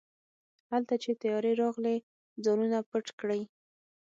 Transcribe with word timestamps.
هلته 0.71 0.93
چې 1.03 1.19
طيارې 1.21 1.51
راغلې 1.61 1.95
ځانونه 2.43 2.77
پټ 2.89 3.05
کړئ. 3.19 3.41